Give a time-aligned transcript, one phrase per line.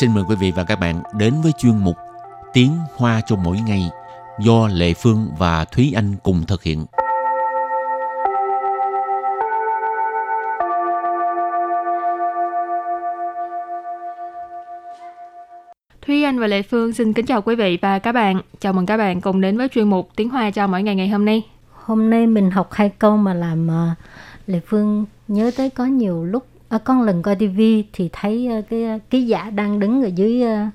[0.00, 1.96] xin mời quý vị và các bạn đến với chuyên mục
[2.52, 3.90] Tiếng Hoa cho mỗi ngày
[4.40, 6.86] do Lệ Phương và Thúy Anh cùng thực hiện.
[16.06, 18.40] Thúy Anh và Lệ Phương xin kính chào quý vị và các bạn.
[18.60, 21.08] Chào mừng các bạn cùng đến với chuyên mục Tiếng Hoa cho mỗi ngày ngày
[21.08, 21.42] hôm nay.
[21.72, 23.98] Hôm nay mình học hai câu mà làm uh,
[24.46, 28.64] Lệ Phương nhớ tới có nhiều lúc à, con lần coi tivi thì thấy uh,
[28.70, 30.68] cái cái giả đang đứng ở dưới uh,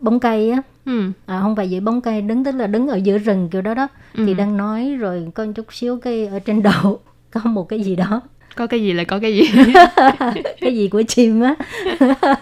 [0.00, 0.62] bóng cây á.
[0.84, 1.10] Ừ.
[1.26, 3.74] À, không phải dưới bóng cây đứng tức là đứng ở giữa rừng kiểu đó
[3.74, 4.24] đó Ừ.
[4.26, 7.00] thì đang nói rồi có chút xíu cái ở trên đầu
[7.30, 8.20] có một cái gì đó
[8.56, 9.42] Có cái gì là có cái gì.
[10.60, 11.54] cái gì của chim á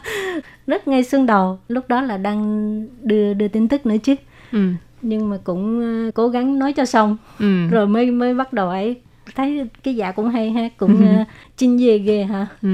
[0.66, 4.14] rất ngay xương đầu lúc đó là đang đưa đưa tin tức nữa chứ
[4.52, 4.58] ừ.
[5.02, 7.66] nhưng mà cũng ờ, cố gắng nói cho xong Ừ.
[7.70, 8.96] rồi mới mới bắt đầu ấy
[9.34, 11.26] thấy cái dạ cũng hay ha cũng uh,
[11.56, 12.68] chinh dê ghê ha Ừ.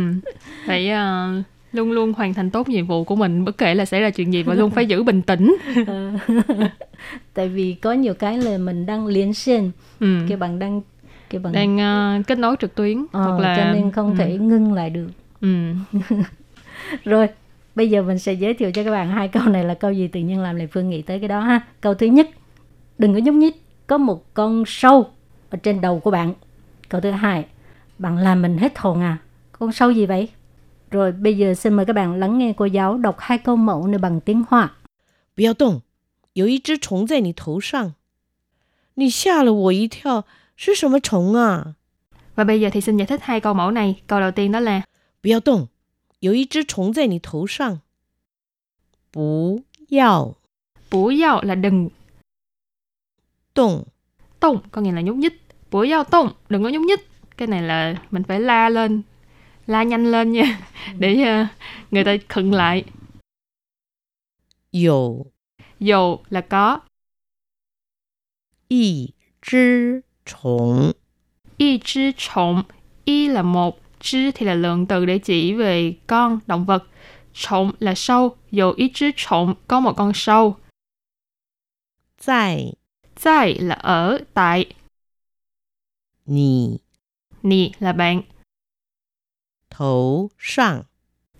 [0.66, 1.32] Phải ờ,
[1.72, 4.32] luôn luôn hoàn thành tốt nhiệm vụ của mình bất kể là xảy ra chuyện
[4.32, 5.56] gì và luôn phải giữ bình tĩnh.
[5.86, 6.12] Ờ.
[7.34, 10.18] tại vì có nhiều cái là mình đang liên xuyên Ừ.
[10.28, 10.80] cái bạn đang
[11.30, 14.18] cái bạn Đang ờ, kết nối trực tuyến Ờ, hoặc là cho nên không ừ.
[14.18, 15.08] thể ngưng lại được
[15.40, 15.48] Ừ.
[17.04, 17.28] rồi
[17.74, 20.08] bây giờ mình sẽ giới thiệu cho các bạn hai câu này là câu gì
[20.08, 22.30] tự nhiên làm lại phương nghĩ tới cái đó ha câu thứ nhất
[22.98, 25.06] đừng có nhúc nhích có một con sâu
[25.50, 26.34] ở trên đầu của bạn
[26.89, 27.45] câu thứ hai
[27.97, 29.17] bạn làm mình hết hồn à
[29.51, 30.29] con sâu gì vậy
[30.91, 33.87] rồi bây giờ xin mời các bạn lắng nghe cô giáo đọc hai câu mẫu
[33.87, 34.71] này bằng tiếng hoa
[35.35, 35.81] 不要动，
[36.33, 37.93] 有一只虫在你头上。
[38.95, 40.25] 你吓了我一跳，
[40.57, 41.75] 是什么虫啊？
[42.35, 44.01] Và bây giờ thì xin giải thích hai câu mẫu này.
[44.07, 44.83] Câu đầu tiên đó là
[45.21, 45.69] 不要动，
[46.19, 47.79] 有一只虫在你头上。
[49.11, 50.35] 不要
[50.89, 51.89] bú yao là đừng
[53.53, 53.85] 动，
[54.39, 55.42] tông có nghĩa là nhúc nhích.
[55.70, 57.08] búa giao tụng đừng có nhúc nhích.
[57.36, 59.02] Cái này là mình phải la lên
[59.66, 60.92] la nhanh lên nha ừ.
[60.98, 61.46] để ờ,
[61.90, 62.84] người ta khựng lại.
[64.72, 65.32] Dầu.
[65.80, 66.80] Dầu là có.
[68.68, 69.08] Y
[69.42, 70.92] chứ chủng.
[71.56, 72.62] Y chứ chủng
[73.04, 76.84] y là một chứ thì là lượng từ để chỉ về con động vật.
[77.32, 80.56] Chủng là sâu dầu y chứ chủng có một con sâu.
[82.26, 82.72] Tại
[83.22, 84.74] tại là ở tại
[86.25, 86.79] 你
[87.41, 88.23] Nì là bạn.
[89.69, 90.85] 头上。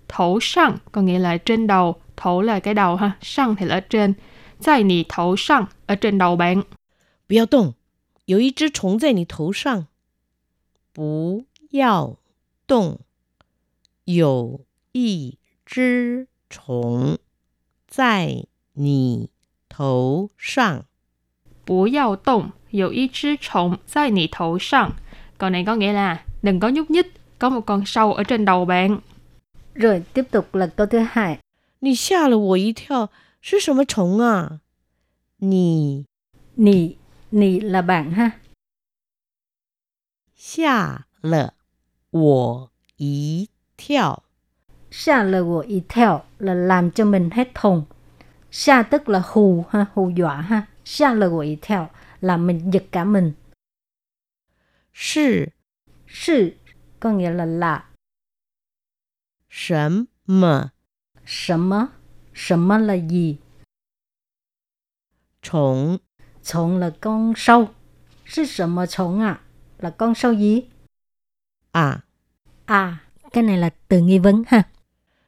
[0.08, 2.02] Thổ săng có nghĩa là trên đầu.
[2.16, 3.18] Thổ là cái đầu ha.
[3.20, 4.14] Săng thì là ở trên.
[4.64, 6.62] Tại nì thổ săng ở trên đầu bạn.
[7.26, 7.74] 不要动，
[8.24, 9.86] 有一只虫在你头上。
[10.92, 12.18] 不要
[12.66, 13.00] 动，
[14.04, 17.18] 有一只虫
[17.86, 19.30] 在你
[19.68, 20.86] 头上。
[21.67, 24.91] bố giao tổng, dầu y chứ trống tại nỉ thấu sẵn.
[25.37, 28.45] Câu này có nghĩa là đừng có nhúc nhích, có một con sâu ở trên
[28.45, 28.99] đầu bạn.
[29.75, 31.37] Rồi tiếp tục là câu thứ hai.
[37.31, 38.31] Nì là bạn ha.
[44.91, 47.83] Xa là làm cho mình hết thùng.
[48.51, 50.65] Xa tức là hù ha, hù dọa ha.
[50.84, 53.32] Xa là của ý theo là mình giật cả mình.
[54.92, 55.52] 是
[56.08, 56.56] Sự
[57.00, 57.84] có nghĩa là là
[59.48, 60.72] 什么
[61.26, 61.88] sầm mơ.
[62.34, 63.38] Sầm mơ là gì?
[65.42, 65.98] 虫？
[66.42, 67.68] Trộn là con sâu.
[68.26, 69.40] Sự sầm mơ trộn à?
[69.78, 70.62] Là con sâu gì?
[71.72, 72.04] 啊！
[72.66, 72.98] À,
[73.32, 74.64] cái này là từ nghi vấn ha.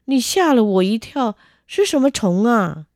[0.04, 1.36] 你吓了我一跳，
[1.66, 2.86] 是什么虫啊？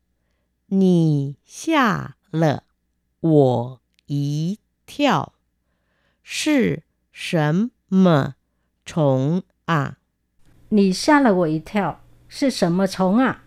[0.66, 2.62] 你吓 了
[3.20, 5.32] 我一跳，
[6.22, 8.34] 是什么
[8.84, 9.96] 虫啊？
[10.70, 11.96] Nì xa là của ý theo.
[12.28, 13.38] Sự sầm mơ trộn à?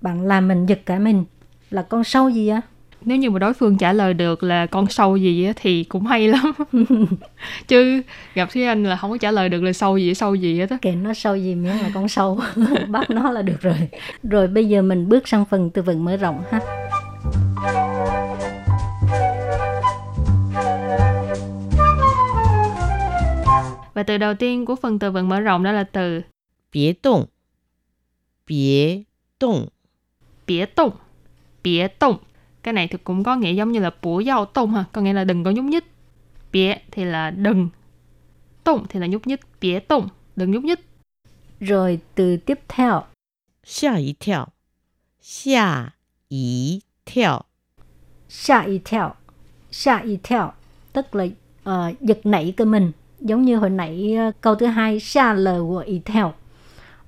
[0.00, 1.24] Bạn làm mình giật cả mình.
[1.70, 2.60] Là con sâu gì á?
[3.00, 6.06] Nếu như mà đối phương trả lời được là con sâu gì á, thì cũng
[6.06, 6.52] hay lắm.
[7.68, 8.02] Chứ
[8.34, 10.70] gặp Thúy Anh là không có trả lời được là sâu gì sâu gì hết
[10.70, 10.78] á.
[10.82, 12.40] kệ nó sâu gì miễn là con sâu
[12.88, 13.88] bắt nó là được rồi
[14.22, 16.77] rồi bây giờ mình bước sang phần từ vựng mở rộng ha
[23.99, 26.21] Và từ đầu tiên của phần từ vựng mở rộng đó là từ.
[26.73, 27.25] Bế động
[28.47, 29.03] Bế
[29.39, 29.67] động
[30.47, 30.91] Bế động
[31.63, 32.17] Bế động
[32.63, 34.85] Cái này thì cũng có nghĩa giống như là bổ giao tông ha.
[34.91, 35.83] Có nghĩa là đừng có nhúc nhích.
[36.51, 37.69] Bế thì là đừng.
[38.65, 39.39] Động thì là nhúc nhích.
[39.61, 40.79] Bế động Đừng nhúc nhích.
[41.59, 43.03] Rồi từ tiếp theo.
[43.63, 44.45] Xa y theo
[45.21, 45.89] Xa
[46.27, 47.41] y theo
[48.29, 49.13] Xa y theo
[49.71, 50.51] Xa y theo
[50.93, 51.25] Tức là
[51.69, 55.61] uh, giật nảy cơ mình giống như hồi nãy ờ, câu thứ hai xa lời
[55.61, 56.33] của y theo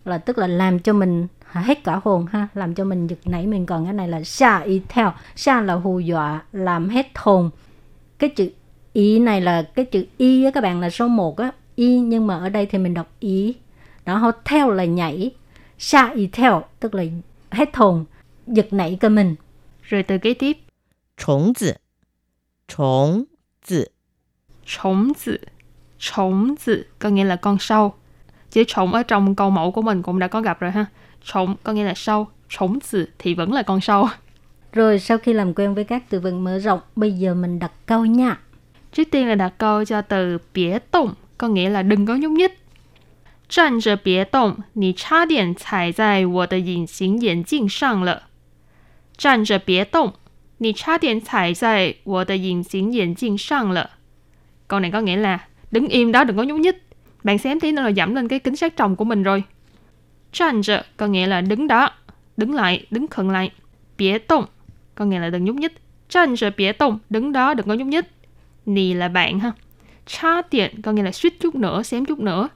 [0.06, 1.28] là tức là làm cho mình
[1.60, 3.48] hết cả hồn ha làm cho mình giật nảy.
[3.48, 7.50] Mình còn cái này là xa y theo xa là hù dọa làm hết hồn.
[8.19, 8.52] Cái chữ
[8.94, 11.52] ý này là cái chữ y á các bạn là số 1 á.
[11.75, 13.56] Y nhưng mà ở đây thì mình đọc ý
[14.06, 15.31] đó họ theo là nhảy.
[15.78, 17.04] Xa y theo tức là
[17.52, 18.06] hết hồn
[18.48, 19.36] giật nảy cơ mình.
[19.81, 20.58] Rồi từ kế tiếp.
[21.18, 21.74] Chống tử.
[22.78, 23.24] Chống
[23.68, 23.86] tử.
[24.66, 25.38] Chống tử
[26.00, 27.94] trống tử có nghĩa là con sâu
[28.50, 30.87] chữ trống ở trong câu mẫu của mình cũng đã có gặp rồi ha
[31.25, 34.08] trống có nghĩa là sâu trống tử thì vẫn là con sâu
[34.73, 37.73] rồi sau khi làm quen với các từ vựng mở rộng bây giờ mình đặt
[37.87, 38.38] câu nha
[38.93, 42.32] trước tiên là đặt câu cho từ bía động có nghĩa là đừng có nhúc
[42.32, 42.58] nhích
[43.49, 48.25] 站着别动，你差点踩在我的隐形眼镜上了。
[49.17, 50.14] 站着别动，
[50.58, 53.90] 你差点踩在我的隐形眼镜上了。
[54.67, 56.83] Câu này có nghĩa là Đứng im đó đừng có nhúc nhích.
[57.23, 59.44] Bạn xém tí nữa là giảm lên cái kính sát trồng của mình rồi.
[60.31, 61.91] Change có nghĩa là đứng đó.
[62.38, 63.51] Đứng lại, đứng khẩn lại.
[63.97, 64.45] Bịa tông
[64.95, 65.73] có nghĩa là đừng nhúc nhích.
[66.09, 68.06] Change bịa tông đứng đó đừng có nhúc nhích.
[68.65, 69.51] Nì là bạn ha.
[70.06, 72.50] Cha tiện có nghĩa là suýt chút nữa, xém chút nữa.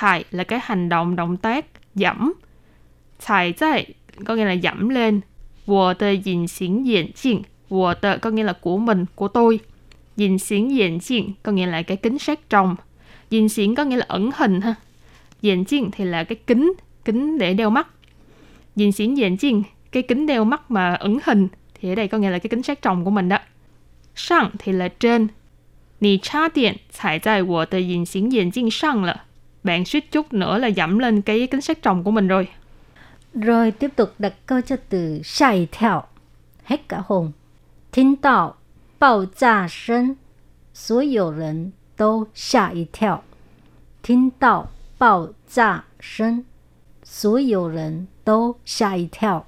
[0.00, 2.32] Chạy là cái hành động, động tác, dẫm.
[3.26, 3.94] Chạy chạy
[4.24, 5.20] có nghĩa là dẫm lên.
[5.66, 7.42] Wo de dình xỉn diện chỉnh.
[7.70, 9.60] Wo de có nghĩa là của mình, của tôi.
[10.15, 12.75] 隐形眼镜 có nghĩa là cái kính sát tròng.
[13.29, 14.75] 隐形 có nghĩa là ẩn hình ha.
[15.41, 16.73] 眼镜 thì là cái kính,
[17.05, 17.87] kính để đeo mắt.
[18.75, 22.49] 隐形眼镜 cái kính đeo mắt mà ẩn hình thì ở đây có nghĩa là cái
[22.49, 23.37] kính sát tròng của mình đó.
[24.15, 25.27] Sang thì là trên.
[25.99, 29.25] 你差点踩在我的隐形眼镜上了。
[29.63, 32.47] Bạn suýt chút nữa là dẫm lên cái kính sát tròng của mình rồi.
[33.33, 36.03] rồi tiếp tục đặt câu cho từ xa ý theo
[36.63, 37.31] hết cả hồn
[37.91, 38.57] 听到
[38.97, 40.17] 爆炸声
[40.73, 43.23] 所有人都吓一跳
[44.01, 46.45] 听到爆炸声
[47.03, 49.45] 所有人都吓一跳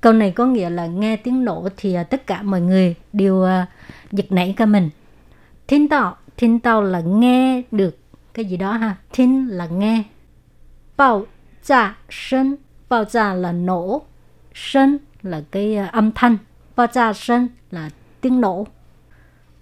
[0.00, 3.42] câu này có nghĩa là nghe tiếng nổ thì à, tất cả mọi người đều
[3.42, 3.66] à,
[4.12, 4.90] giật nảy cả mình
[5.66, 7.98] thiên tạo thiên tạo là nghe được
[8.34, 10.02] cái gì đó ha thiên là nghe
[10.96, 11.26] bao
[11.62, 12.56] 炸声
[12.88, 14.02] bao炸là nổ
[14.54, 16.38] sân là cái à, âm thanh
[16.76, 17.90] bao炸sân là
[18.20, 18.66] tiếng nổ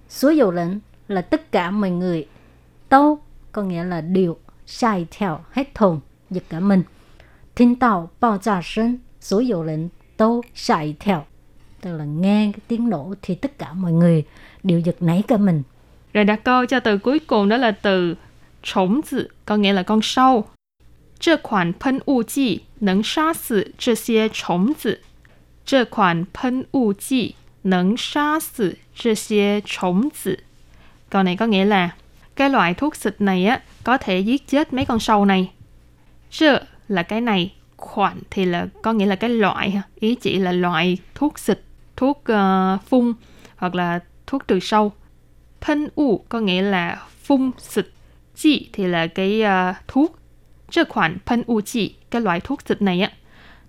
[0.08, 0.70] số dầu lệnh
[1.08, 2.26] là tất cả mọi người
[2.90, 3.18] đâu
[3.52, 4.36] có nghĩa là đều
[4.66, 6.00] sai theo hết thùng
[6.30, 6.82] giật cả mình
[7.54, 11.24] thiên tạo bao炸声số dầu lệnh đâu sai theo
[11.80, 14.24] tức là nghe cái tiếng nổ thì tất cả mọi người
[14.62, 15.62] đều giật nảy cả mình
[16.12, 18.14] Rồi đặt câu cho từ cuối cùng đó là từ
[18.62, 20.44] trống tử, có nghĩa là con sâu.
[21.18, 25.00] 这款喷雾剂能杀死这些虫子。
[25.64, 27.36] 这款喷雾剂
[27.66, 30.44] 能杀死这些虫子。
[31.10, 31.90] Câu này có nghĩa là
[32.36, 35.50] cái loại thuốc xịt này á có thể giết chết mấy con sâu này.
[36.30, 39.82] Chơ là cái này, khoản thì là có nghĩa là cái loại ha.
[40.00, 41.60] Ý chỉ là loại thuốc xịt,
[41.96, 43.12] thuốc ờ, phun
[43.56, 44.92] hoặc là thuốc trừ sâu.
[45.60, 47.86] 喷u có nghĩa là phun xịt.
[48.36, 50.18] Chi thì là cái ờ, thuốc.
[50.72, 53.12] 这款喷雾剂 cái loại thuốc xịt này á,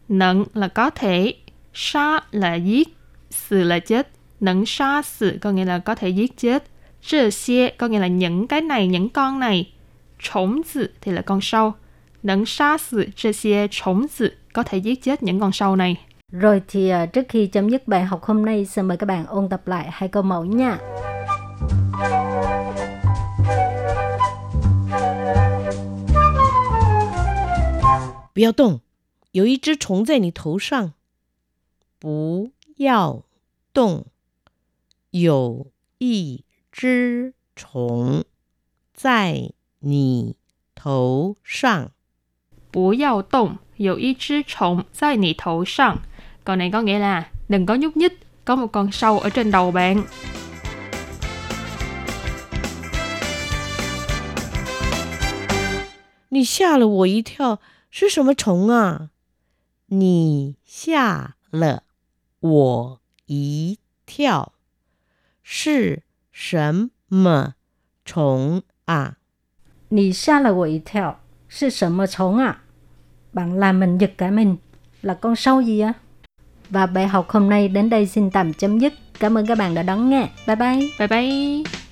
[0.08, 1.36] nẫn là có thể,
[1.74, 2.88] sa là giết,
[3.30, 6.64] sự là chết, nẫn sa sự có nghĩa là có thể giết chết.
[7.02, 9.74] Trơ xie có nghĩa là những cái này, những con này.
[10.20, 11.74] Trống tử thì là con sâu.
[12.24, 15.98] Nẫn sa sự trơ xie trống tử có thể giết chết những con sâu này.
[16.34, 19.26] rồi thì à, trước khi chấm dứt bài học hôm nay xin mời các bạn
[19.26, 20.78] ôn tập lại hai câu mẫu nha
[28.34, 28.80] 不要动，
[29.32, 30.94] 有一只虫在你头上。
[32.00, 33.24] 不要
[33.74, 34.06] 动，
[35.12, 38.24] 有一只虫
[38.94, 40.36] 在你
[40.76, 41.92] 头上。
[42.72, 45.98] 不要动，有一只虫在你头上.
[46.44, 49.52] Câu này có nghĩa là đừng có nhúc nhích, có một con sâu ở trên
[49.52, 50.04] đầu bạn.
[56.34, 56.88] 你吓了
[62.40, 62.97] 我
[63.28, 64.54] 一跳，
[65.44, 67.56] 是什么
[68.06, 69.18] 虫啊？
[69.90, 72.50] 你吓了我一跳，是什么虫啊？
[72.50, 72.62] Nì xa là quỷ theo Sư sợ mơ trốn à
[73.34, 74.58] Bạn làm mình giật cả mình
[75.02, 75.94] Là con sâu gì á
[76.70, 79.76] Và bài học hôm nay đến đây xin tạm chấm dứt Cảm ơn các bạn
[79.76, 81.87] đã đón nghe Bye bye Bye bye!